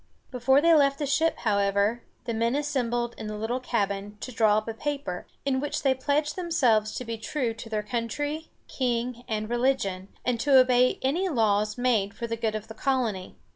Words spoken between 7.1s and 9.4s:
true to their country, king,